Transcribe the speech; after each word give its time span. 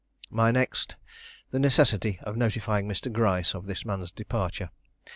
My 0.31 0.49
next, 0.49 0.95
the 1.51 1.59
necessity 1.59 2.17
of 2.23 2.35
notifying 2.35 2.87
Mr. 2.87 3.13
Gryce 3.13 3.53
of 3.53 3.67
this 3.67 3.85
man's 3.85 4.09
departure. 4.11 4.71